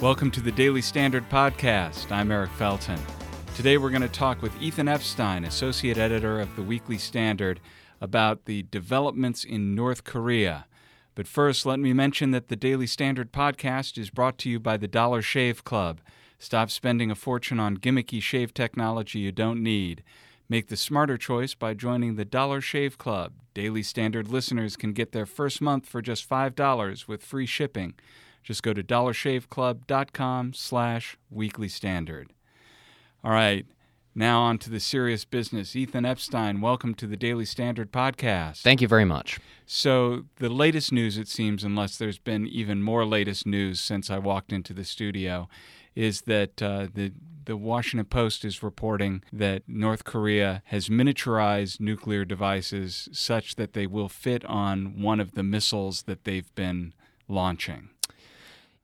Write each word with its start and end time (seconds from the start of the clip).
Welcome 0.00 0.30
to 0.30 0.40
the 0.40 0.52
Daily 0.52 0.80
Standard 0.80 1.28
Podcast. 1.28 2.12
I'm 2.12 2.30
Eric 2.30 2.50
Felten. 2.56 3.00
Today 3.56 3.78
we're 3.78 3.90
going 3.90 4.00
to 4.00 4.08
talk 4.08 4.40
with 4.42 4.62
Ethan 4.62 4.86
Epstein, 4.86 5.44
Associate 5.44 5.98
Editor 5.98 6.38
of 6.38 6.54
the 6.54 6.62
Weekly 6.62 6.98
Standard, 6.98 7.58
about 8.00 8.44
the 8.44 8.62
developments 8.70 9.42
in 9.42 9.74
North 9.74 10.04
Korea. 10.04 10.66
But 11.16 11.26
first, 11.26 11.66
let 11.66 11.80
me 11.80 11.92
mention 11.92 12.30
that 12.30 12.46
the 12.46 12.54
Daily 12.54 12.86
Standard 12.86 13.32
Podcast 13.32 13.98
is 13.98 14.08
brought 14.08 14.38
to 14.38 14.48
you 14.48 14.60
by 14.60 14.76
the 14.76 14.86
Dollar 14.86 15.20
Shave 15.20 15.64
Club. 15.64 16.00
Stop 16.38 16.70
spending 16.70 17.10
a 17.10 17.16
fortune 17.16 17.58
on 17.58 17.78
gimmicky 17.78 18.22
shave 18.22 18.54
technology 18.54 19.18
you 19.18 19.32
don't 19.32 19.60
need. 19.64 20.04
Make 20.48 20.68
the 20.68 20.76
smarter 20.76 21.18
choice 21.18 21.54
by 21.54 21.74
joining 21.74 22.14
the 22.14 22.24
Dollar 22.24 22.60
Shave 22.60 22.98
Club. 22.98 23.32
Daily 23.52 23.82
Standard 23.82 24.28
listeners 24.28 24.76
can 24.76 24.92
get 24.92 25.10
their 25.10 25.26
first 25.26 25.60
month 25.60 25.86
for 25.86 26.00
just 26.00 26.30
$5 26.30 27.08
with 27.08 27.24
free 27.24 27.46
shipping. 27.46 27.94
Just 28.48 28.62
go 28.62 28.72
to 28.72 28.82
dollarshaveclub.com 28.82 30.54
slash 30.54 31.18
weekly 31.28 31.68
standard. 31.68 32.32
All 33.22 33.30
right, 33.30 33.66
now 34.14 34.40
on 34.40 34.56
to 34.60 34.70
the 34.70 34.80
serious 34.80 35.26
business. 35.26 35.76
Ethan 35.76 36.06
Epstein, 36.06 36.62
welcome 36.62 36.94
to 36.94 37.06
the 37.06 37.18
Daily 37.18 37.44
Standard 37.44 37.92
podcast. 37.92 38.62
Thank 38.62 38.80
you 38.80 38.88
very 38.88 39.04
much. 39.04 39.38
So, 39.66 40.24
the 40.36 40.48
latest 40.48 40.92
news, 40.92 41.18
it 41.18 41.28
seems, 41.28 41.62
unless 41.62 41.98
there's 41.98 42.16
been 42.16 42.46
even 42.46 42.82
more 42.82 43.04
latest 43.04 43.46
news 43.46 43.80
since 43.80 44.08
I 44.08 44.16
walked 44.16 44.50
into 44.50 44.72
the 44.72 44.84
studio, 44.84 45.46
is 45.94 46.22
that 46.22 46.62
uh, 46.62 46.86
the 46.94 47.12
the 47.44 47.54
Washington 47.58 48.06
Post 48.06 48.46
is 48.46 48.62
reporting 48.62 49.22
that 49.30 49.64
North 49.68 50.04
Korea 50.04 50.62
has 50.66 50.88
miniaturized 50.88 51.80
nuclear 51.80 52.24
devices 52.24 53.10
such 53.12 53.56
that 53.56 53.74
they 53.74 53.86
will 53.86 54.08
fit 54.08 54.42
on 54.46 55.02
one 55.02 55.20
of 55.20 55.32
the 55.32 55.42
missiles 55.42 56.04
that 56.04 56.24
they've 56.24 56.54
been 56.54 56.94
launching. 57.28 57.90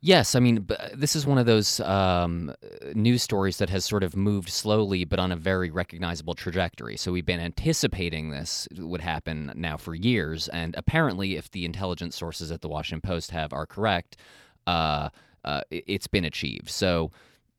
Yes, 0.07 0.35
I 0.35 0.41
mean, 0.41 0.69
this 0.93 1.17
is 1.17 1.25
one 1.25 1.39
of 1.39 1.47
those 1.47 1.81
um, 1.81 2.55
news 2.95 3.23
stories 3.23 3.57
that 3.57 3.71
has 3.71 3.87
sort 3.87 4.03
of 4.03 4.15
moved 4.15 4.51
slowly, 4.51 5.07
but 5.07 5.19
on 5.19 5.33
a 5.33 5.37
very 5.37 5.71
recognizable 5.71 6.35
trajectory. 6.35 6.99
So 6.99 7.11
we've 7.11 7.25
been 7.25 7.41
anticipating 7.41 8.29
this 8.29 8.69
would 8.77 9.01
happen 9.01 9.51
now 9.55 9.79
for 9.79 9.95
years, 9.95 10.49
and 10.49 10.75
apparently, 10.77 11.37
if 11.37 11.51
the 11.53 11.65
intelligence 11.65 12.17
sources 12.17 12.53
at 12.53 12.61
the 12.61 12.69
Washington 12.69 13.01
Post 13.01 13.31
have 13.31 13.55
are 13.55 13.65
correct, 13.65 14.19
uh, 14.67 15.09
uh, 15.43 15.63
it's 15.71 16.07
been 16.07 16.27
achieved. 16.27 16.69
So 16.69 17.11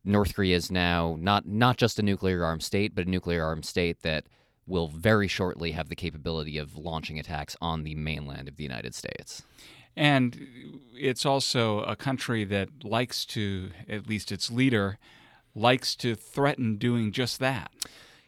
North 0.03 0.35
Korea 0.35 0.55
is 0.55 0.69
now 0.69 1.17
not 1.19 1.47
not 1.47 1.77
just 1.77 1.97
a 1.97 2.03
nuclear 2.03 2.45
armed 2.45 2.61
state, 2.61 2.93
but 2.93 3.07
a 3.07 3.09
nuclear 3.09 3.43
armed 3.43 3.65
state 3.65 4.03
that 4.03 4.27
will 4.67 4.89
very 4.89 5.27
shortly 5.27 5.71
have 5.71 5.89
the 5.89 5.95
capability 5.95 6.59
of 6.59 6.77
launching 6.77 7.17
attacks 7.17 7.55
on 7.59 7.81
the 7.81 7.95
mainland 7.95 8.47
of 8.47 8.57
the 8.57 8.63
United 8.63 8.93
States. 8.93 9.41
And 9.95 10.81
it's 10.93 11.25
also 11.25 11.81
a 11.81 11.95
country 11.95 12.43
that 12.45 12.69
likes 12.83 13.25
to, 13.27 13.71
at 13.87 14.07
least 14.07 14.31
its 14.31 14.51
leader, 14.51 14.97
likes 15.53 15.95
to 15.97 16.15
threaten 16.15 16.77
doing 16.77 17.11
just 17.11 17.39
that. 17.39 17.71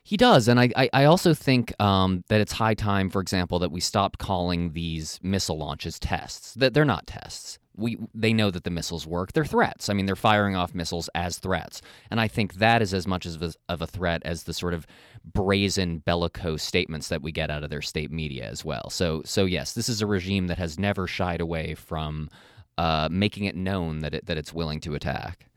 He 0.03 0.15
does, 0.15 0.47
and 0.47 0.57
I, 0.57 0.71
I 0.93 1.03
also 1.03 1.33
think 1.33 1.73
um, 1.81 2.23
that 2.29 2.39
it's 2.39 2.53
high 2.53 2.75
time, 2.75 3.09
for 3.09 3.19
example, 3.19 3.59
that 3.59 3.73
we 3.73 3.81
stop 3.81 4.17
calling 4.17 4.71
these 4.71 5.19
missile 5.21 5.57
launches 5.57 5.99
tests. 5.99 6.53
That 6.53 6.73
they're 6.73 6.85
not 6.85 7.07
tests 7.07 7.59
we 7.77 7.97
they 8.13 8.33
know 8.33 8.51
that 8.51 8.63
the 8.63 8.69
missiles 8.69 9.07
work. 9.07 9.33
They're 9.33 9.45
threats. 9.45 9.89
I 9.89 9.93
mean, 9.93 10.05
they're 10.05 10.15
firing 10.15 10.55
off 10.55 10.73
missiles 10.73 11.09
as 11.15 11.37
threats, 11.37 11.81
and 12.11 12.19
I 12.19 12.27
think 12.27 12.55
that 12.55 12.81
is 12.81 12.93
as 12.93 13.07
much 13.07 13.25
of 13.25 13.41
a, 13.41 13.53
of 13.69 13.81
a 13.81 13.87
threat 13.87 14.21
as 14.25 14.43
the 14.43 14.53
sort 14.53 14.73
of 14.73 14.87
brazen 15.23 15.99
bellicose 15.99 16.63
statements 16.63 17.09
that 17.09 17.21
we 17.21 17.31
get 17.31 17.51
out 17.51 17.63
of 17.63 17.69
their 17.69 17.81
state 17.81 18.11
media 18.11 18.45
as 18.45 18.65
well. 18.65 18.89
So, 18.89 19.21
so 19.25 19.45
yes, 19.45 19.73
this 19.73 19.89
is 19.89 20.01
a 20.01 20.07
regime 20.07 20.47
that 20.47 20.57
has 20.57 20.79
never 20.79 21.07
shied 21.07 21.41
away 21.41 21.75
from 21.75 22.29
uh, 22.77 23.09
making 23.11 23.45
it 23.45 23.55
known 23.55 23.99
that 23.99 24.13
it, 24.13 24.25
that 24.25 24.37
it's 24.37 24.53
willing 24.53 24.79
to 24.81 24.95
attack. 24.95 25.47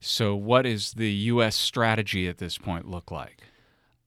So, 0.00 0.36
what 0.36 0.64
is 0.64 0.92
the 0.92 1.10
U.S. 1.10 1.56
strategy 1.56 2.28
at 2.28 2.38
this 2.38 2.56
point 2.56 2.88
look 2.88 3.10
like? 3.10 3.42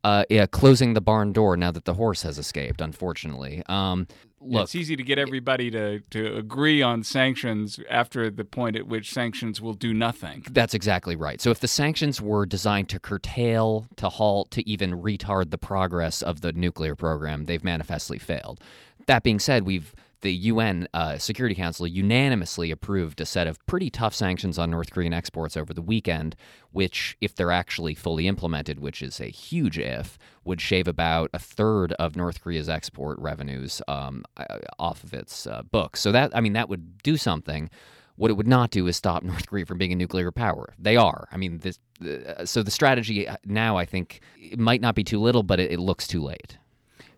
Uh, 0.04 0.24
yeah, 0.30 0.48
closing 0.48 0.94
the 0.94 1.02
barn 1.02 1.32
door 1.32 1.56
now 1.56 1.70
that 1.72 1.86
the 1.86 1.94
horse 1.94 2.24
has 2.24 2.40
escaped. 2.40 2.82
Unfortunately, 2.82 3.62
um, 3.68 4.08
look, 4.40 4.64
it's 4.64 4.74
easy 4.74 4.96
to 4.96 5.04
get 5.04 5.20
everybody 5.20 5.70
to, 5.70 6.00
to 6.10 6.38
agree 6.38 6.82
on 6.82 7.04
sanctions 7.04 7.80
after 7.90 8.32
the 8.32 8.44
point 8.44 8.76
at 8.76 8.88
which 8.88 9.12
sanctions 9.12 9.62
will 9.62 9.76
do 9.76 9.94
nothing. 9.94 10.44
That's 10.50 10.74
exactly 10.74 11.16
right. 11.16 11.40
So 11.40 11.52
if 11.52 11.60
the 11.60 11.68
sanctions 11.68 12.20
were 12.20 12.48
designed 12.48 12.90
to 12.90 13.00
curtail, 13.00 13.86
to 13.98 14.10
halt, 14.10 14.50
to 14.52 14.68
even 14.68 15.02
retard 15.02 15.52
the 15.52 15.60
progress 15.60 16.24
of 16.24 16.42
the 16.42 16.52
nuclear 16.52 16.96
program, 16.96 17.46
they've 17.46 17.64
manifestly 17.64 18.18
failed. 18.18 18.60
That 19.06 19.22
being 19.22 19.40
said, 19.40 19.66
we've 19.66 19.94
the 20.22 20.34
UN 20.34 20.88
uh, 20.94 21.18
Security 21.18 21.56
Council 21.56 21.86
unanimously 21.86 22.72
approved 22.72 23.20
a 23.22 23.26
set 23.26 23.48
of 23.48 23.64
pretty 23.66 23.90
tough 23.90 24.14
sanctions 24.14 24.58
on 24.58 24.72
North 24.72 24.92
Korean 24.92 25.14
exports 25.14 25.58
over 25.58 25.74
the 25.74 25.82
weekend, 25.82 26.36
which, 26.72 27.18
if 27.22 27.36
they're 27.36 27.52
actually 27.52 27.96
fully 27.96 28.28
implemented, 28.28 28.80
which 28.80 29.02
is 29.02 29.20
a 29.20 29.26
huge 29.26 29.78
if, 29.78 30.18
would 30.44 30.62
shave 30.62 30.88
about 30.88 31.30
a 31.34 31.40
third 31.40 31.94
of 31.94 32.16
North 32.16 32.42
Korea's 32.42 32.70
export 32.70 33.20
revenues 33.20 33.82
um, 33.88 34.24
uh, 34.38 34.60
off 34.80 35.04
of 35.04 35.14
its 35.14 35.46
uh, 35.48 35.64
books. 35.64 36.00
So 36.00 36.12
that, 36.12 36.36
I 36.36 36.42
mean, 36.42 36.54
that 36.54 36.70
would 36.70 37.02
do 37.04 37.18
something. 37.18 37.70
What 38.16 38.30
it 38.30 38.36
would 38.36 38.48
not 38.48 38.72
do 38.72 38.88
is 38.88 38.96
stop 38.96 39.24
North 39.24 39.48
Korea 39.48 39.66
from 39.66 39.78
being 39.78 39.92
a 39.92 39.96
nuclear 39.96 40.32
power. 40.32 40.74
They 40.78 40.96
are. 40.96 41.28
I 41.32 41.38
mean, 41.38 41.60
this, 41.60 41.80
uh, 42.06 42.46
so 42.46 42.64
the 42.64 42.72
strategy 42.72 43.28
uh, 43.28 43.38
now, 43.46 43.78
I 43.78 43.86
think, 43.86 44.22
it 44.38 44.60
might 44.60 44.82
not 44.82 44.96
be 44.96 45.04
too 45.04 45.20
little, 45.20 45.44
but 45.44 45.60
it, 45.60 45.72
it 45.72 45.80
looks 45.80 46.08
too 46.08 46.22
late. 46.22 46.58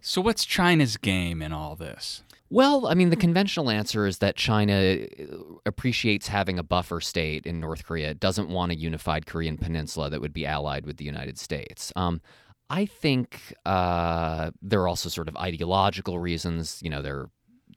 So, 0.06 0.20
what's 0.20 0.44
China's 0.44 0.98
game 0.98 1.42
in 1.42 1.54
all 1.54 1.78
this? 1.78 2.24
Well, 2.54 2.86
I 2.86 2.94
mean, 2.94 3.10
the 3.10 3.16
conventional 3.16 3.72
answer 3.72 4.06
is 4.06 4.20
that 4.20 4.36
China 4.36 4.76
uh, 4.76 5.26
appreciates 5.66 6.28
having 6.28 6.60
a 6.60 6.64
buffer 6.64 7.02
state 7.02 7.48
in 7.48 7.60
North 7.60 7.84
Korea. 7.84 8.12
It 8.12 8.20
doesn't 8.20 8.48
want 8.48 8.72
a 8.72 8.76
unified 8.76 9.26
Korean 9.26 9.58
peninsula 9.58 10.12
that 10.12 10.22
would 10.22 10.34
be 10.34 10.46
allied 10.46 10.86
with 10.86 10.98
the 10.98 11.04
United 11.04 11.40
States. 11.40 11.92
Um, 11.96 12.22
I 12.70 12.86
think 12.86 13.56
uh, 13.66 14.52
there 14.62 14.82
are 14.82 14.88
also 14.88 15.10
sort 15.10 15.30
of 15.30 15.36
ideological 15.36 16.20
reasons. 16.20 16.80
You 16.84 16.92
know, 16.92 17.02
there 17.02 17.30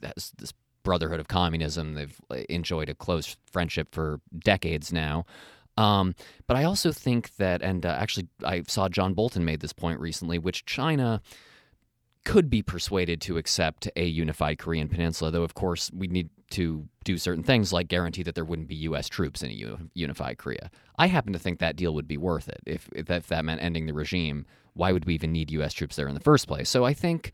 this 0.03 0.53
brotherhood 0.82 1.20
of 1.20 1.28
communism. 1.28 1.94
They've 1.94 2.20
uh, 2.31 2.34
enjoyed 2.50 2.91
a 2.91 2.94
close 2.94 3.34
friendship 3.50 3.94
for 3.94 4.20
decades 4.38 4.92
now. 4.92 5.25
Um, 5.78 6.15
but 6.47 6.59
I 6.59 6.65
also 6.65 6.92
think 6.92 7.34
that, 7.36 7.62
and 7.62 7.86
uh, 7.86 7.97
actually, 7.98 8.28
I 8.44 8.62
saw 8.69 8.91
John 8.91 9.15
Bolton 9.15 9.47
made 9.47 9.60
this 9.60 9.72
point 9.72 10.00
recently, 10.00 10.38
which 10.38 10.66
China 10.66 11.22
could 12.26 12.50
be 12.50 12.60
persuaded 12.60 13.20
to 13.22 13.38
accept 13.38 13.88
a 13.94 14.04
unified 14.04 14.59
Korean 14.59 14.88
peninsula, 14.88 15.31
though, 15.31 15.44
of 15.44 15.54
course, 15.54 15.92
we 15.94 16.09
need 16.09 16.28
to 16.50 16.87
do 17.04 17.19
certain 17.19 17.44
things 17.44 17.72
like 17.72 17.87
guarantee 17.87 18.25
that 18.25 18.34
there 18.34 18.44
wouldn't 18.44 18.66
be 18.66 18.75
U.S. 18.75 19.09
troops 19.09 19.44
in 19.44 19.50
a 19.50 19.78
unified 19.94 20.36
Korea. 20.36 20.70
I 20.98 21.06
happen 21.06 21.32
to 21.32 21.38
think 21.38 21.60
that 21.60 21.76
deal 21.76 21.94
would 21.94 22.09
be 22.09 22.16
worth 22.16 22.48
it. 22.48 22.60
If, 22.66 22.88
if 22.92 23.06
that 23.06 23.44
meant 23.44 23.62
ending 23.62 23.86
the 23.86 23.94
regime, 23.94 24.44
why 24.75 24.91
would 24.91 25.04
we 25.04 25.15
even 25.15 25.31
need 25.31 25.53
U.S. 25.53 25.72
troops 25.72 25.94
there 25.94 26.09
in 26.09 26.15
the 26.15 26.20
first 26.20 26.48
place? 26.48 26.69
So 26.69 26.84
I 26.84 26.94
think 26.94 27.31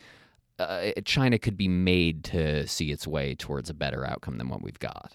uh, 0.59 0.91
China 1.07 1.39
could 1.39 1.57
be 1.57 1.69
made 1.69 2.23
to 2.25 2.67
see 2.69 2.93
its 2.93 3.07
way 3.07 3.35
towards 3.35 3.71
a 3.71 3.75
better 3.75 4.07
outcome 4.07 4.37
than 4.37 4.51
what 4.51 4.63
we've 4.63 4.79
got. 4.79 5.13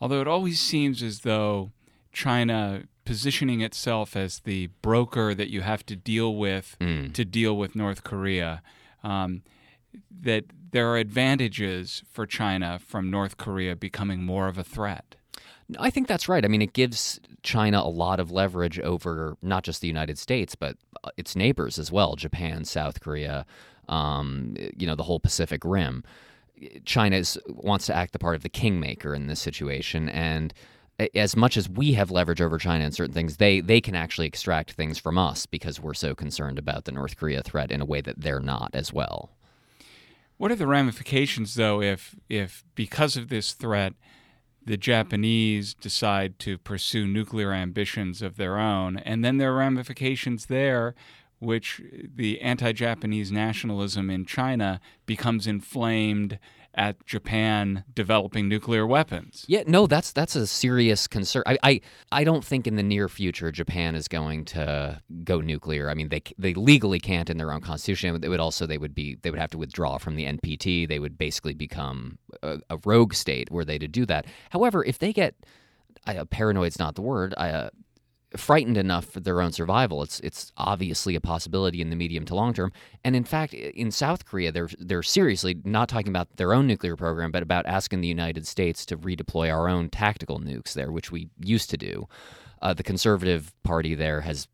Although 0.00 0.20
it 0.20 0.28
always 0.28 0.60
seems 0.60 1.02
as 1.02 1.20
though 1.20 1.72
China 2.12 2.84
positioning 3.04 3.60
itself 3.60 4.14
as 4.16 4.38
the 4.40 4.68
broker 4.82 5.34
that 5.34 5.50
you 5.50 5.62
have 5.62 5.84
to 5.86 5.96
deal 5.96 6.36
with 6.36 6.76
mm. 6.80 7.12
to 7.12 7.24
deal 7.24 7.56
with 7.56 7.74
North 7.74 8.04
Korea 8.04 8.62
um, 9.04 9.42
that 10.22 10.44
there 10.72 10.88
are 10.88 10.96
advantages 10.96 12.02
for 12.10 12.26
China 12.26 12.80
from 12.84 13.10
North 13.10 13.36
Korea 13.36 13.76
becoming 13.76 14.24
more 14.24 14.48
of 14.48 14.58
a 14.58 14.64
threat. 14.64 15.14
I 15.78 15.90
think 15.90 16.08
that's 16.08 16.28
right. 16.28 16.44
I 16.44 16.48
mean, 16.48 16.62
it 16.62 16.72
gives 16.72 17.20
China 17.42 17.78
a 17.78 17.88
lot 17.88 18.20
of 18.20 18.30
leverage 18.30 18.80
over 18.80 19.36
not 19.40 19.62
just 19.62 19.80
the 19.80 19.86
United 19.86 20.18
States, 20.18 20.54
but 20.54 20.76
uh, 21.04 21.10
its 21.16 21.36
neighbors 21.36 21.78
as 21.78 21.92
well 21.92 22.16
Japan, 22.16 22.64
South 22.64 23.00
Korea, 23.00 23.46
um, 23.88 24.56
you 24.76 24.86
know, 24.86 24.94
the 24.94 25.04
whole 25.04 25.20
Pacific 25.20 25.62
Rim. 25.64 26.02
China 26.84 27.22
wants 27.48 27.86
to 27.86 27.94
act 27.94 28.12
the 28.12 28.18
part 28.18 28.36
of 28.36 28.42
the 28.42 28.48
kingmaker 28.48 29.14
in 29.14 29.26
this 29.26 29.40
situation. 29.40 30.08
And 30.08 30.52
as 31.14 31.36
much 31.36 31.56
as 31.56 31.68
we 31.68 31.94
have 31.94 32.10
leverage 32.10 32.40
over 32.40 32.58
China 32.58 32.84
in 32.84 32.92
certain 32.92 33.14
things, 33.14 33.38
they 33.38 33.60
they 33.60 33.80
can 33.80 33.94
actually 33.94 34.26
extract 34.26 34.72
things 34.72 34.98
from 34.98 35.18
us 35.18 35.46
because 35.46 35.80
we're 35.80 35.94
so 35.94 36.14
concerned 36.14 36.58
about 36.58 36.84
the 36.84 36.92
North 36.92 37.16
Korea 37.16 37.42
threat 37.42 37.70
in 37.70 37.80
a 37.80 37.84
way 37.84 38.00
that 38.00 38.20
they're 38.20 38.40
not 38.40 38.70
as 38.74 38.92
well. 38.92 39.30
What 40.36 40.50
are 40.50 40.56
the 40.56 40.66
ramifications, 40.66 41.54
though, 41.54 41.80
if 41.80 42.16
if 42.28 42.64
because 42.74 43.16
of 43.16 43.28
this 43.28 43.52
threat, 43.52 43.94
the 44.64 44.76
Japanese 44.76 45.74
decide 45.74 46.38
to 46.40 46.58
pursue 46.58 47.06
nuclear 47.06 47.52
ambitions 47.52 48.22
of 48.22 48.36
their 48.36 48.58
own, 48.58 48.96
and 48.98 49.24
then 49.24 49.38
there 49.38 49.52
are 49.52 49.58
ramifications 49.58 50.46
there, 50.46 50.94
which 51.38 51.82
the 52.14 52.40
anti-Japanese 52.40 53.30
nationalism 53.30 54.10
in 54.10 54.24
China 54.24 54.80
becomes 55.06 55.46
inflamed 55.46 56.38
at 56.74 57.04
Japan 57.06 57.84
developing 57.94 58.48
nuclear 58.48 58.86
weapons. 58.86 59.44
Yeah, 59.48 59.62
no, 59.66 59.86
that's 59.86 60.12
that's 60.12 60.36
a 60.36 60.46
serious 60.46 61.06
concern. 61.06 61.42
I, 61.46 61.58
I 61.62 61.80
I 62.12 62.24
don't 62.24 62.44
think 62.44 62.66
in 62.66 62.76
the 62.76 62.82
near 62.82 63.08
future 63.08 63.50
Japan 63.50 63.94
is 63.94 64.08
going 64.08 64.44
to 64.46 65.00
go 65.24 65.40
nuclear. 65.40 65.90
I 65.90 65.94
mean, 65.94 66.08
they 66.08 66.22
they 66.38 66.54
legally 66.54 67.00
can't 67.00 67.30
in 67.30 67.36
their 67.36 67.52
own 67.52 67.60
constitution. 67.60 68.20
They 68.20 68.28
would 68.28 68.40
also 68.40 68.66
they 68.66 68.78
would 68.78 68.94
be 68.94 69.16
they 69.22 69.30
would 69.30 69.40
have 69.40 69.50
to 69.50 69.58
withdraw 69.58 69.98
from 69.98 70.16
the 70.16 70.24
NPT. 70.24 70.88
They 70.88 70.98
would 70.98 71.16
basically 71.16 71.54
become 71.54 72.18
a, 72.42 72.58
a 72.70 72.78
rogue 72.84 73.14
state 73.14 73.50
were 73.50 73.64
they 73.64 73.78
to 73.78 73.88
do 73.88 74.06
that. 74.06 74.26
However, 74.50 74.84
if 74.84 74.98
they 74.98 75.12
get 75.12 75.34
paranoid's 76.30 76.78
not 76.78 76.94
the 76.94 77.02
word. 77.02 77.34
Uh, 77.36 77.70
frightened 78.36 78.76
enough 78.76 79.06
for 79.06 79.20
their 79.20 79.40
own 79.40 79.52
survival. 79.52 80.02
It's 80.02 80.20
it's 80.20 80.52
obviously 80.56 81.14
a 81.14 81.20
possibility 81.20 81.80
in 81.80 81.90
the 81.90 81.96
medium 81.96 82.24
to 82.26 82.34
long 82.34 82.52
term. 82.52 82.72
And 83.04 83.14
in 83.14 83.24
fact, 83.24 83.54
in 83.54 83.90
South 83.90 84.24
Korea, 84.24 84.52
they're 84.52 84.68
they're 84.78 85.02
seriously 85.02 85.60
not 85.64 85.88
talking 85.88 86.08
about 86.08 86.36
their 86.36 86.52
own 86.52 86.66
nuclear 86.66 86.96
program, 86.96 87.30
but 87.30 87.42
about 87.42 87.66
asking 87.66 88.00
the 88.00 88.08
United 88.08 88.46
States 88.46 88.84
to 88.86 88.96
redeploy 88.96 89.52
our 89.52 89.68
own 89.68 89.88
tactical 89.88 90.40
nukes 90.40 90.74
there, 90.74 90.92
which 90.92 91.10
we 91.10 91.28
used 91.40 91.70
to 91.70 91.76
do. 91.76 92.08
Uh, 92.62 92.72
the 92.72 92.82
conservative 92.82 93.52
party 93.62 93.94
there 93.94 94.22
has 94.22 94.48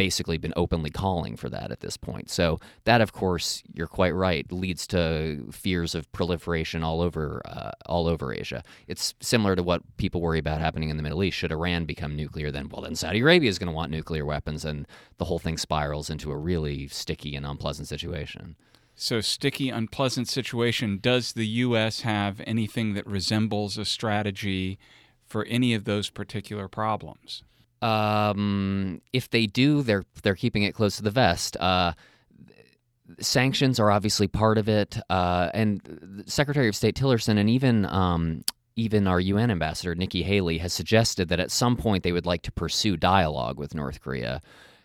basically 0.00 0.38
been 0.38 0.54
openly 0.56 0.88
calling 0.88 1.36
for 1.36 1.50
that 1.50 1.70
at 1.70 1.80
this 1.80 1.98
point. 1.98 2.30
So 2.30 2.58
that, 2.84 3.02
of 3.02 3.12
course, 3.12 3.62
you're 3.74 3.86
quite 3.86 4.14
right, 4.14 4.50
leads 4.50 4.86
to 4.86 5.46
fears 5.52 5.94
of 5.94 6.10
proliferation 6.12 6.82
all 6.82 7.02
over 7.02 7.42
uh, 7.44 7.72
all 7.84 8.06
over 8.06 8.32
Asia. 8.32 8.62
It's 8.86 9.12
similar 9.20 9.54
to 9.56 9.62
what 9.62 9.82
people 9.98 10.22
worry 10.22 10.38
about 10.38 10.58
happening 10.58 10.88
in 10.88 10.96
the 10.96 11.02
Middle 11.02 11.22
East. 11.22 11.36
Should 11.36 11.52
Iran 11.52 11.84
become 11.84 12.16
nuclear, 12.16 12.50
then 12.50 12.70
well, 12.70 12.80
then 12.80 12.94
Saudi 12.94 13.20
Arabia 13.20 13.50
is 13.50 13.58
going 13.58 13.66
to 13.66 13.74
want 13.74 13.90
nuclear 13.90 14.24
weapons, 14.24 14.64
and 14.64 14.88
the 15.18 15.26
whole 15.26 15.38
thing 15.38 15.58
spirals 15.58 16.08
into 16.08 16.32
a 16.32 16.36
really 16.38 16.88
sticky 16.88 17.36
and 17.36 17.44
unpleasant 17.44 17.86
situation. 17.86 18.56
So, 18.94 19.20
sticky, 19.20 19.68
unpleasant 19.68 20.28
situation. 20.28 20.98
Does 21.02 21.34
the 21.34 21.46
U.S. 21.66 22.00
have 22.00 22.40
anything 22.46 22.94
that 22.94 23.06
resembles 23.06 23.76
a 23.76 23.84
strategy 23.84 24.78
for 25.26 25.44
any 25.44 25.74
of 25.74 25.84
those 25.84 26.08
particular 26.08 26.68
problems? 26.68 27.42
Um, 27.82 29.00
if 29.12 29.30
they 29.30 29.46
do, 29.46 29.82
they're 29.82 30.04
they're 30.22 30.34
keeping 30.34 30.62
it 30.64 30.74
close 30.74 30.96
to 30.96 31.02
the 31.02 31.10
vest. 31.10 31.56
Uh, 31.58 31.92
sanctions 33.20 33.80
are 33.80 33.90
obviously 33.90 34.28
part 34.28 34.58
of 34.58 34.68
it, 34.68 34.98
uh, 35.08 35.50
and 35.54 36.24
Secretary 36.26 36.68
of 36.68 36.76
State 36.76 36.96
Tillerson 36.96 37.38
and 37.38 37.48
even 37.48 37.86
um, 37.86 38.44
even 38.76 39.06
our 39.06 39.20
UN 39.20 39.50
ambassador 39.50 39.94
Nikki 39.94 40.22
Haley 40.22 40.58
has 40.58 40.72
suggested 40.72 41.28
that 41.28 41.40
at 41.40 41.50
some 41.50 41.76
point 41.76 42.02
they 42.02 42.12
would 42.12 42.26
like 42.26 42.42
to 42.42 42.52
pursue 42.52 42.96
dialogue 42.96 43.58
with 43.58 43.74
North 43.74 44.00
Korea. 44.00 44.40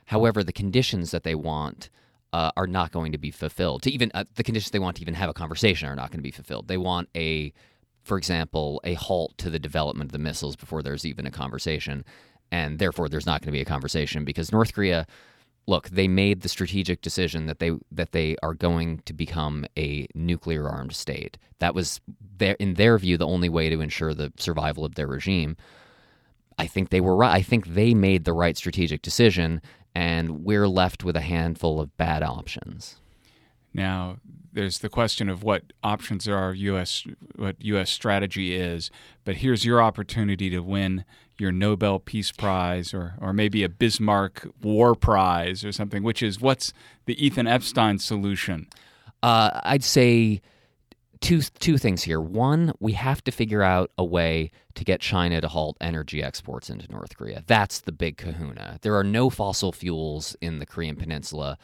However, 0.05 0.43
the 0.43 0.53
conditions 0.53 1.11
that 1.11 1.23
they 1.23 1.35
want 1.35 1.89
uh, 2.33 2.51
are 2.57 2.67
not 2.67 2.91
going 2.91 3.11
to 3.11 3.17
be 3.17 3.31
fulfilled. 3.31 3.83
To 3.83 3.91
even 3.91 4.11
uh, 4.13 4.25
the 4.35 4.43
conditions 4.43 4.71
they 4.71 4.79
want 4.79 4.97
to 4.97 5.01
even 5.01 5.13
have 5.13 5.29
a 5.29 5.33
conversation 5.33 5.87
are 5.87 5.95
not 5.95 6.11
going 6.11 6.19
to 6.19 6.23
be 6.23 6.31
fulfilled. 6.31 6.67
They 6.67 6.77
want 6.77 7.09
a, 7.15 7.53
for 8.03 8.17
example, 8.17 8.81
a 8.83 8.95
halt 8.95 9.37
to 9.37 9.49
the 9.49 9.59
development 9.59 10.09
of 10.09 10.11
the 10.11 10.19
missiles 10.19 10.55
before 10.55 10.83
there's 10.83 11.05
even 11.05 11.25
a 11.25 11.31
conversation 11.31 12.03
and 12.51 12.79
therefore 12.79 13.09
there's 13.09 13.25
not 13.25 13.41
going 13.41 13.47
to 13.47 13.57
be 13.57 13.61
a 13.61 13.65
conversation 13.65 14.25
because 14.25 14.51
North 14.51 14.73
Korea 14.73 15.05
look 15.67 15.89
they 15.89 16.07
made 16.07 16.41
the 16.41 16.49
strategic 16.49 17.01
decision 17.01 17.47
that 17.47 17.59
they 17.59 17.71
that 17.91 18.11
they 18.11 18.35
are 18.43 18.53
going 18.53 18.99
to 19.05 19.13
become 19.13 19.65
a 19.77 20.07
nuclear 20.13 20.69
armed 20.69 20.93
state. 20.93 21.37
That 21.59 21.73
was 21.73 22.01
their 22.37 22.55
in 22.55 22.75
their 22.75 22.97
view 22.97 23.17
the 23.17 23.27
only 23.27 23.49
way 23.49 23.69
to 23.69 23.81
ensure 23.81 24.13
the 24.13 24.31
survival 24.37 24.85
of 24.85 24.95
their 24.95 25.07
regime. 25.07 25.57
I 26.57 26.67
think 26.67 26.89
they 26.89 27.01
were 27.01 27.15
right 27.15 27.33
I 27.33 27.41
think 27.41 27.67
they 27.67 27.93
made 27.93 28.25
the 28.25 28.33
right 28.33 28.55
strategic 28.55 29.01
decision 29.01 29.61
and 29.93 30.43
we're 30.43 30.67
left 30.67 31.03
with 31.03 31.15
a 31.15 31.21
handful 31.21 31.79
of 31.79 31.95
bad 31.97 32.21
options 32.21 32.97
now 33.75 34.17
there's 34.53 34.79
the 34.79 34.89
question 34.89 35.29
of 35.29 35.43
what 35.43 35.73
options 35.83 36.27
are 36.27 36.53
US 36.53 37.05
what 37.35 37.55
US 37.59 37.89
strategy 37.89 38.55
is 38.55 38.89
but 39.23 39.37
here's 39.37 39.65
your 39.65 39.81
opportunity 39.81 40.49
to 40.49 40.59
win 40.59 41.05
your 41.37 41.51
Nobel 41.51 41.99
Peace 41.99 42.31
Prize 42.31 42.93
or 42.93 43.15
or 43.19 43.33
maybe 43.33 43.63
a 43.63 43.69
Bismarck 43.69 44.47
War 44.61 44.95
Prize 44.95 45.63
or 45.63 45.71
something, 45.71 46.03
which 46.03 46.23
is 46.23 46.39
what's 46.39 46.73
the 47.05 47.23
Ethan 47.23 47.47
Epstein 47.47 47.99
solution? 47.99 48.67
Uh, 49.21 49.59
I'd 49.63 49.83
say 49.83 50.41
two 51.21 51.41
two 51.41 51.77
things 51.77 52.03
here. 52.03 52.21
One, 52.21 52.73
we 52.79 52.93
have 52.93 53.23
to 53.25 53.31
figure 53.31 53.63
out 53.63 53.91
a 53.97 54.03
way 54.03 54.51
to 54.75 54.83
get 54.83 55.01
China 55.01 55.41
to 55.41 55.47
halt 55.47 55.77
energy 55.81 56.23
exports 56.23 56.69
into 56.69 56.91
North 56.91 57.17
Korea. 57.17 57.43
That's 57.47 57.81
the 57.81 57.91
big 57.91 58.17
kahuna. 58.17 58.79
There 58.81 58.95
are 58.95 59.03
no 59.03 59.29
fossil 59.29 59.71
fuels 59.71 60.35
in 60.41 60.59
the 60.59 60.65
Korean 60.65 60.95
Peninsula. 60.95 61.57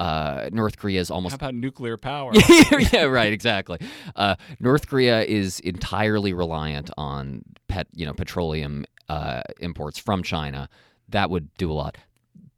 Uh, 0.00 0.48
North 0.52 0.78
Korea 0.78 1.00
is 1.00 1.10
almost. 1.10 1.32
How 1.32 1.36
about 1.36 1.54
nuclear 1.54 1.96
power? 1.96 2.32
yeah, 2.92 3.04
right, 3.04 3.32
exactly. 3.32 3.78
Uh, 4.16 4.34
North 4.58 4.88
Korea 4.88 5.22
is 5.22 5.60
entirely 5.60 6.32
reliant 6.32 6.90
on 6.96 7.42
pet, 7.68 7.86
you 7.94 8.04
know, 8.04 8.12
petroleum 8.12 8.84
uh, 9.08 9.42
imports 9.60 9.98
from 9.98 10.22
China. 10.22 10.68
That 11.08 11.30
would 11.30 11.54
do 11.54 11.70
a 11.70 11.74
lot. 11.74 11.98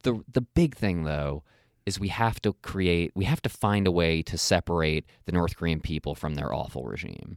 the 0.04 0.22
The 0.32 0.40
big 0.40 0.74
thing, 0.74 1.04
though, 1.04 1.42
is 1.86 2.00
we 2.00 2.08
have 2.08 2.40
to 2.42 2.54
create, 2.62 3.12
we 3.14 3.24
have 3.24 3.42
to 3.42 3.48
find 3.48 3.86
a 3.86 3.92
way 3.92 4.22
to 4.22 4.38
separate 4.38 5.04
the 5.26 5.32
North 5.32 5.56
Korean 5.56 5.80
people 5.80 6.14
from 6.14 6.34
their 6.34 6.54
awful 6.54 6.84
regime. 6.84 7.36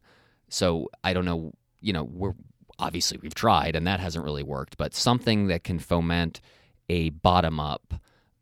So 0.50 0.90
I 1.04 1.14
don't 1.14 1.26
know, 1.26 1.54
you 1.82 1.92
know, 1.92 2.04
we're 2.04 2.34
obviously 2.80 3.20
we've 3.22 3.36
tried 3.36 3.76
and 3.76 3.86
that 3.88 4.00
hasn't 4.00 4.24
really 4.24 4.44
worked, 4.44 4.78
but 4.78 4.94
something 4.94 5.48
that 5.48 5.64
can 5.64 5.80
foment 5.80 6.40
a 6.90 7.10
bottom 7.10 7.60
up 7.60 7.96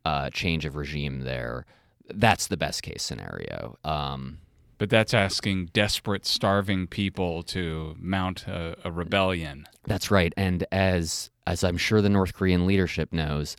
uh, 0.06 0.30
change 0.30 0.66
of 0.66 0.76
regime 0.76 1.22
there, 1.22 1.66
that's 2.14 2.48
the 2.48 2.58
best 2.58 2.84
case 2.84 3.04
scenario. 3.04 3.78
Um, 3.84 4.38
but 4.78 4.90
that's 4.90 5.14
asking 5.14 5.68
desperate, 5.68 6.26
starving 6.26 6.88
people 6.88 7.44
to 7.44 7.96
mount 7.98 8.46
a, 8.48 8.76
a, 8.84 8.92
rebellion. 8.92 9.66
That's 9.86 10.12
right. 10.12 10.34
And 10.36 10.66
as 10.72 11.30
as 11.48 11.64
I'm 11.64 11.78
sure 11.78 12.02
the 12.02 12.10
North 12.10 12.34
Korean 12.34 12.68
leadership 12.68 13.14
knows, 13.14 13.56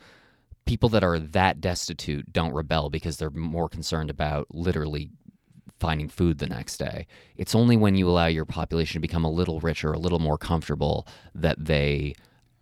people 0.66 0.88
that 0.90 1.02
are 1.02 1.18
that 1.18 1.60
destitute 1.60 2.32
don't 2.32 2.52
rebel 2.52 2.90
because 2.90 3.16
they're 3.16 3.30
more 3.30 3.68
concerned 3.68 4.10
about 4.10 4.46
literally 4.50 5.10
finding 5.78 6.08
food 6.08 6.38
the 6.38 6.46
next 6.46 6.78
day. 6.78 7.06
It's 7.36 7.54
only 7.54 7.76
when 7.76 7.94
you 7.94 8.08
allow 8.08 8.26
your 8.26 8.44
population 8.44 8.94
to 8.94 9.00
become 9.00 9.24
a 9.24 9.30
little 9.30 9.60
richer, 9.60 9.92
a 9.92 9.98
little 9.98 10.18
more 10.18 10.38
comfortable 10.38 11.06
that 11.34 11.64
they, 11.64 12.14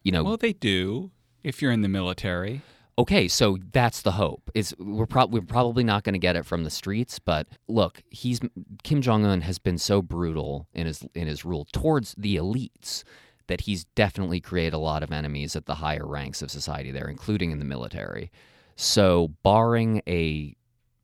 you 0.03 0.13
know. 0.13 0.23
Well, 0.23 0.37
they 0.37 0.53
do 0.53 1.11
if 1.43 1.61
you're 1.61 1.73
in 1.73 1.83
the 1.83 1.89
military 1.89 2.63
okay, 2.99 3.29
so 3.29 3.59
that's 3.73 4.03
the 4.03 4.13
hope. 4.13 4.51
Is 4.55 4.75
we're, 4.79 5.07
pro- 5.07 5.27
we're 5.27 5.43
probably 5.43 5.85
not 5.85 6.05
going 6.05 6.15
to 6.15 6.19
get 6.19 6.37
it 6.37 6.47
from 6.47 6.65
the 6.65 6.71
streets, 6.71 7.19
but 7.19 7.47
look, 7.69 8.03
he's 8.11 8.41
Kim 8.83 9.03
Jong 9.03 9.25
Un 9.25 9.43
has 9.43 9.59
been 9.59 9.79
so 9.79 10.03
brutal 10.03 10.67
in 10.73 10.87
his 10.87 11.07
in 11.15 11.27
his 11.27 11.45
rule 11.45 11.67
towards 11.73 12.15
the 12.17 12.37
elites 12.37 13.03
that 13.47 13.63
he's 13.63 13.85
definitely 13.95 14.41
created 14.41 14.73
a 14.73 14.79
lot 14.79 15.03
of 15.03 15.13
enemies 15.13 15.55
at 15.55 15.67
the 15.67 15.75
higher 15.75 16.07
ranks 16.07 16.41
of 16.41 16.51
society 16.51 16.91
there, 16.91 17.09
including 17.09 17.51
in 17.51 17.59
the 17.59 17.65
military. 17.65 18.31
So, 18.77 19.29
barring 19.43 20.03
a 20.09 20.57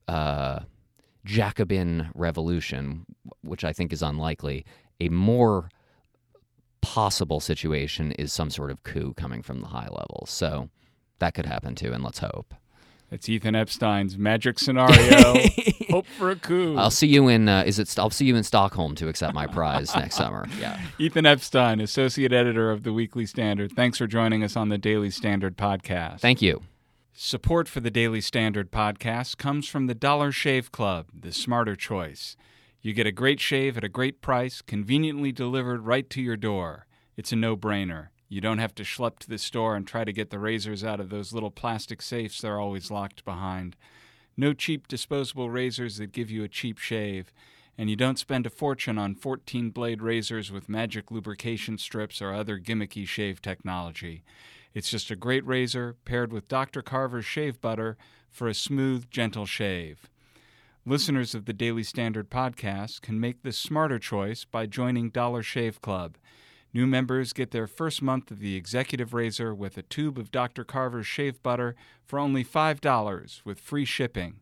uh, 0.08 0.60
Jacobin 1.24 2.08
revolution, 2.14 3.04
which 3.42 3.62
I 3.64 3.72
think 3.72 3.92
is 3.92 4.02
unlikely, 4.02 4.64
a 5.00 5.08
more 5.08 5.68
possible 6.80 7.40
situation 7.40 8.12
is 8.12 8.32
some 8.32 8.50
sort 8.50 8.70
of 8.70 8.82
coup 8.82 9.14
coming 9.16 9.42
from 9.42 9.60
the 9.60 9.66
high 9.66 9.88
levels. 9.88 10.30
So 10.30 10.70
that 11.20 11.34
could 11.34 11.46
happen 11.46 11.74
too, 11.74 11.92
and 11.92 12.02
let's 12.02 12.18
hope. 12.18 12.54
It's 13.12 13.28
Ethan 13.28 13.56
Epstein's 13.56 14.16
magic 14.16 14.60
scenario. 14.60 15.34
Hope 15.90 16.06
for 16.06 16.30
a 16.30 16.36
coup. 16.36 16.76
I'll 16.76 16.92
see 16.92 17.08
you 17.08 17.26
in. 17.26 17.48
Uh, 17.48 17.64
is 17.66 17.80
it? 17.80 17.98
I'll 17.98 18.08
see 18.10 18.24
you 18.26 18.36
in 18.36 18.44
Stockholm 18.44 18.94
to 18.94 19.08
accept 19.08 19.34
my 19.34 19.48
prize 19.48 19.92
next 19.96 20.14
summer. 20.16 20.46
Yeah. 20.60 20.80
Ethan 20.96 21.26
Epstein, 21.26 21.80
associate 21.80 22.32
editor 22.32 22.70
of 22.70 22.84
the 22.84 22.92
Weekly 22.92 23.26
Standard. 23.26 23.72
Thanks 23.72 23.98
for 23.98 24.06
joining 24.06 24.44
us 24.44 24.54
on 24.56 24.68
the 24.68 24.78
Daily 24.78 25.10
Standard 25.10 25.56
podcast. 25.56 26.20
Thank 26.20 26.40
you. 26.40 26.62
Support 27.12 27.68
for 27.68 27.80
the 27.80 27.90
Daily 27.90 28.20
Standard 28.20 28.70
podcast 28.70 29.38
comes 29.38 29.66
from 29.68 29.88
the 29.88 29.94
Dollar 29.94 30.30
Shave 30.30 30.70
Club, 30.70 31.06
the 31.12 31.32
smarter 31.32 31.74
choice. 31.74 32.36
You 32.80 32.92
get 32.94 33.08
a 33.08 33.12
great 33.12 33.40
shave 33.40 33.76
at 33.76 33.82
a 33.82 33.88
great 33.88 34.22
price, 34.22 34.62
conveniently 34.62 35.32
delivered 35.32 35.84
right 35.84 36.08
to 36.10 36.22
your 36.22 36.36
door. 36.36 36.86
It's 37.16 37.32
a 37.32 37.36
no-brainer. 37.36 38.08
You 38.30 38.40
don't 38.40 38.58
have 38.58 38.76
to 38.76 38.84
schlep 38.84 39.18
to 39.18 39.28
the 39.28 39.38
store 39.38 39.74
and 39.74 39.84
try 39.84 40.04
to 40.04 40.12
get 40.12 40.30
the 40.30 40.38
razors 40.38 40.84
out 40.84 41.00
of 41.00 41.10
those 41.10 41.32
little 41.32 41.50
plastic 41.50 42.00
safes 42.00 42.40
they're 42.40 42.60
always 42.60 42.88
locked 42.88 43.24
behind. 43.24 43.74
No 44.36 44.52
cheap 44.52 44.86
disposable 44.86 45.50
razors 45.50 45.96
that 45.96 46.12
give 46.12 46.30
you 46.30 46.44
a 46.44 46.48
cheap 46.48 46.78
shave. 46.78 47.32
And 47.76 47.90
you 47.90 47.96
don't 47.96 48.20
spend 48.20 48.46
a 48.46 48.50
fortune 48.50 48.98
on 48.98 49.16
14 49.16 49.70
blade 49.70 50.00
razors 50.00 50.52
with 50.52 50.68
magic 50.68 51.10
lubrication 51.10 51.76
strips 51.76 52.22
or 52.22 52.32
other 52.32 52.56
gimmicky 52.60 53.04
shave 53.04 53.42
technology. 53.42 54.22
It's 54.74 54.90
just 54.90 55.10
a 55.10 55.16
great 55.16 55.44
razor 55.44 55.96
paired 56.04 56.32
with 56.32 56.46
Dr. 56.46 56.82
Carver's 56.82 57.26
shave 57.26 57.60
butter 57.60 57.96
for 58.30 58.46
a 58.46 58.54
smooth, 58.54 59.10
gentle 59.10 59.46
shave. 59.46 60.08
Listeners 60.86 61.34
of 61.34 61.46
the 61.46 61.52
Daily 61.52 61.82
Standard 61.82 62.30
podcast 62.30 63.00
can 63.00 63.18
make 63.18 63.42
the 63.42 63.52
smarter 63.52 63.98
choice 63.98 64.44
by 64.44 64.66
joining 64.66 65.10
Dollar 65.10 65.42
Shave 65.42 65.80
Club. 65.80 66.16
New 66.72 66.86
members 66.86 67.32
get 67.32 67.50
their 67.50 67.66
first 67.66 68.00
month 68.00 68.30
of 68.30 68.38
the 68.38 68.54
Executive 68.54 69.12
Razor 69.12 69.54
with 69.54 69.76
a 69.76 69.82
tube 69.82 70.18
of 70.18 70.30
Dr. 70.30 70.64
Carver's 70.64 71.06
shave 71.06 71.42
butter 71.42 71.74
for 72.04 72.18
only 72.18 72.44
$5 72.44 73.44
with 73.44 73.58
free 73.58 73.84
shipping. 73.84 74.40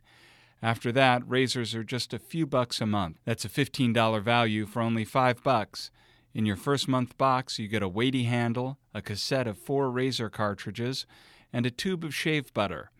After 0.61 0.93
that, 0.93 1.23
razors 1.27 1.75
are 1.75 1.85
just 1.85 2.13
a 2.13 2.19
few 2.19 2.45
bucks 2.45 2.81
a 2.81 2.87
month. 2.87 3.19
That's 3.25 3.45
a 3.45 3.49
$15 3.49 4.23
value 4.23 4.67
for 4.67 4.83
only 4.83 5.05
5 5.05 5.43
bucks. 5.43 5.91
In 6.35 6.45
your 6.45 6.57
first 6.57 6.87
month 6.87 7.17
box, 7.17 7.59
you 7.59 7.67
get 7.67 7.83
a 7.83 7.89
weighty 7.89 8.25
handle, 8.25 8.79
a 8.93 9.01
cassette 9.01 9.47
of 9.47 9.57
4 9.57 9.91
razor 9.91 10.29
cartridges, 10.29 11.07
and 11.53 11.65
a 11.65 11.71
tube 11.71 12.05
of 12.05 12.15
shave 12.15 12.53
butter. 12.53 12.91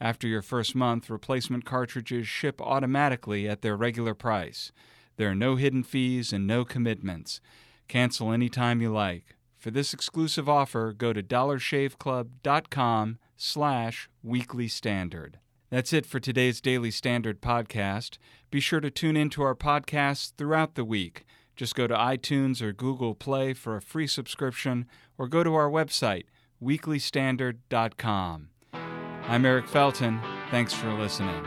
After 0.00 0.28
your 0.28 0.42
first 0.42 0.76
month, 0.76 1.10
replacement 1.10 1.64
cartridges 1.64 2.28
ship 2.28 2.60
automatically 2.60 3.48
at 3.48 3.62
their 3.62 3.76
regular 3.76 4.14
price. 4.14 4.70
There 5.16 5.28
are 5.30 5.34
no 5.34 5.56
hidden 5.56 5.82
fees 5.82 6.32
and 6.32 6.46
no 6.46 6.64
commitments. 6.64 7.40
Cancel 7.88 8.32
anytime 8.32 8.80
you 8.80 8.92
like. 8.92 9.36
For 9.56 9.70
this 9.70 9.92
exclusive 9.92 10.48
offer, 10.48 10.92
go 10.92 11.12
to 11.12 11.22
dollarshaveclub.com 11.22 13.18
slash 13.36 14.08
weekly 14.22 14.68
standard. 14.68 15.38
That's 15.70 15.92
it 15.92 16.06
for 16.06 16.20
today's 16.20 16.60
Daily 16.60 16.90
Standard 16.90 17.40
podcast. 17.42 18.18
Be 18.50 18.60
sure 18.60 18.80
to 18.80 18.90
tune 18.90 19.16
in 19.16 19.30
to 19.30 19.42
our 19.42 19.54
podcasts 19.54 20.32
throughout 20.36 20.76
the 20.76 20.84
week. 20.84 21.24
Just 21.56 21.74
go 21.74 21.86
to 21.86 21.94
iTunes 21.94 22.62
or 22.62 22.72
Google 22.72 23.14
Play 23.14 23.52
for 23.52 23.76
a 23.76 23.82
free 23.82 24.06
subscription 24.06 24.86
or 25.18 25.26
go 25.26 25.42
to 25.42 25.54
our 25.54 25.68
website, 25.68 26.24
weeklystandard.com. 26.62 28.48
I'm 28.72 29.44
Eric 29.44 29.66
Felten. 29.66 30.22
Thanks 30.50 30.72
for 30.72 30.92
listening. 30.94 31.44